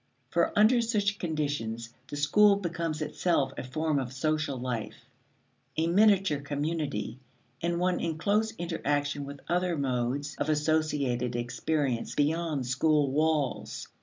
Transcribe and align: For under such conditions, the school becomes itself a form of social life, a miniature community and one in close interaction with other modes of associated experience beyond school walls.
For 0.31 0.51
under 0.57 0.81
such 0.81 1.19
conditions, 1.19 1.89
the 2.07 2.15
school 2.15 2.55
becomes 2.55 3.03
itself 3.03 3.51
a 3.55 3.63
form 3.63 3.99
of 3.99 4.13
social 4.13 4.57
life, 4.57 4.95
a 5.77 5.85
miniature 5.85 6.39
community 6.39 7.19
and 7.61 7.79
one 7.79 7.99
in 7.99 8.17
close 8.17 8.51
interaction 8.55 9.25
with 9.25 9.41
other 9.47 9.77
modes 9.77 10.35
of 10.39 10.49
associated 10.49 11.35
experience 11.35 12.15
beyond 12.15 12.65
school 12.65 13.11
walls. 13.11 13.89